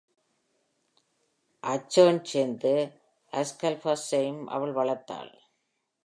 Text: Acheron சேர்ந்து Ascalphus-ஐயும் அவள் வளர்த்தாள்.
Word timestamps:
Acheron 1.63 2.19
சேர்ந்து 2.23 2.71
Ascalphus-ஐயும் 3.33 4.47
அவள் 4.47 4.73
வளர்த்தாள். 4.73 5.31